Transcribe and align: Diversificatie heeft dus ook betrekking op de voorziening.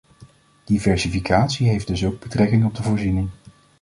Diversificatie 0.63 1.67
heeft 1.67 1.87
dus 1.87 2.05
ook 2.05 2.19
betrekking 2.19 2.65
op 2.65 2.75
de 2.75 2.83
voorziening. 2.83 3.29